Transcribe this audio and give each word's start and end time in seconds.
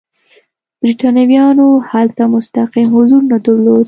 برېټانویانو 0.81 1.67
هلته 1.91 2.21
مستقیم 2.33 2.87
حضور 2.97 3.21
نه 3.31 3.37
درلود. 3.45 3.79